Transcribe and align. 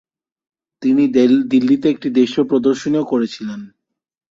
তিনি 0.81 1.03
দিল্লিতে 1.51 1.87
একটি 1.89 2.07
দেশীয় 2.19 2.43
প্রদর্শনীও 2.47 3.03
করেছিলেন। 3.03 3.59